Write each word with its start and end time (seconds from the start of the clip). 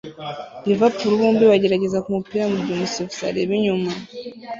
Liverpool 0.67 1.13
bombi 1.19 1.43
bagerageza 1.51 2.03
kumupira 2.05 2.43
mugihe 2.51 2.75
umusifuzi 2.77 3.21
areba 3.31 3.51
inyuma 3.57 3.89